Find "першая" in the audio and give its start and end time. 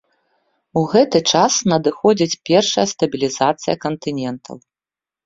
2.49-2.85